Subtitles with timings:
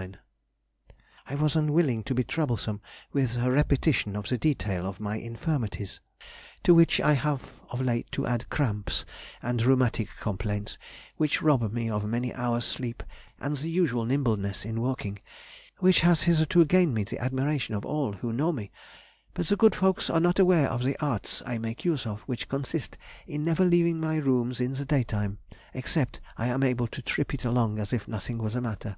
[1.28, 2.80] _I was unwilling to be troublesome
[3.12, 6.00] with a repetition of the detail of my infirmities,
[6.62, 9.04] to which I have of late to add cramps
[9.42, 10.78] and rheumatic complaints,
[11.18, 13.02] which rob me of many hours' sleep
[13.38, 15.18] and the usual nimbleness in walking,
[15.80, 18.70] which has hitherto gained me the admiration of all who know me;
[19.34, 22.48] but the good folks are not aware of the arts I make use of, which
[22.48, 22.96] consist
[23.26, 25.40] in never leaving my rooms in the daytime,
[25.74, 28.96] except I am able to trip it along as if nothing were the matter.